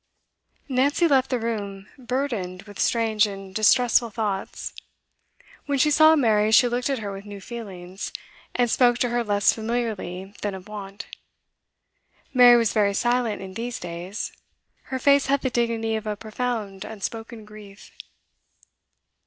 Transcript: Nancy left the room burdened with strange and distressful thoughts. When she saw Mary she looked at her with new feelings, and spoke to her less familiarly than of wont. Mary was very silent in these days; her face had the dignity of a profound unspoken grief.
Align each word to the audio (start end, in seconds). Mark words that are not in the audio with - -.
Nancy 0.67 1.07
left 1.07 1.29
the 1.29 1.37
room 1.37 1.85
burdened 1.95 2.63
with 2.63 2.79
strange 2.79 3.27
and 3.27 3.53
distressful 3.53 4.09
thoughts. 4.09 4.73
When 5.67 5.77
she 5.77 5.91
saw 5.91 6.15
Mary 6.15 6.51
she 6.51 6.67
looked 6.67 6.89
at 6.89 6.97
her 6.97 7.11
with 7.13 7.23
new 7.23 7.39
feelings, 7.39 8.11
and 8.55 8.67
spoke 8.67 8.97
to 8.97 9.09
her 9.09 9.23
less 9.23 9.53
familiarly 9.53 10.33
than 10.41 10.55
of 10.55 10.67
wont. 10.67 11.05
Mary 12.33 12.57
was 12.57 12.73
very 12.73 12.95
silent 12.95 13.43
in 13.43 13.53
these 13.53 13.79
days; 13.79 14.31
her 14.85 14.97
face 14.97 15.27
had 15.27 15.41
the 15.41 15.51
dignity 15.51 15.95
of 15.95 16.07
a 16.07 16.15
profound 16.15 16.83
unspoken 16.83 17.45
grief. 17.45 17.91